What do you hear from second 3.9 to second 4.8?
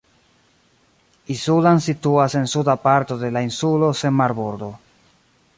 sen marbordo.